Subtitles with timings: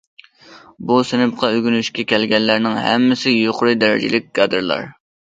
[0.91, 4.95] بۇ سىنىپقا ئۆگىنىشكە كەلگەنلەرنىڭ ھەممىسى يۇقىرى دەرىجىلىك كادىرلار.